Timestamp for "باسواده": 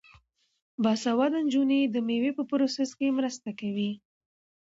0.83-1.37